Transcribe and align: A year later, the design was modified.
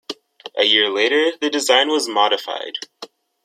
A 0.57 0.63
year 0.63 0.89
later, 0.89 1.33
the 1.39 1.51
design 1.51 1.89
was 1.89 2.07
modified. 2.07 2.79